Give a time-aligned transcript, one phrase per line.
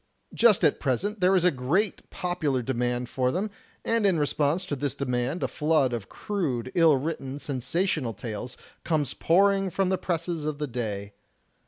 [0.33, 3.51] Just at present there is a great popular demand for them;
[3.85, 9.13] and in response to this demand a flood of crude, ill written, sensational tales comes
[9.13, 11.13] pouring from the presses of the day.